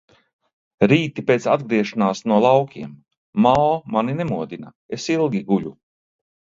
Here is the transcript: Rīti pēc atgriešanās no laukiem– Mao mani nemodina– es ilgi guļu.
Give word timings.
Rīti 0.91 1.23
pēc 1.27 1.45
atgriešanās 1.57 2.23
no 2.33 2.41
laukiem– 2.47 2.97
Mao 3.49 3.71
mani 3.99 4.19
nemodina– 4.25 4.77
es 4.99 5.11
ilgi 5.19 5.49
guļu. 5.55 5.81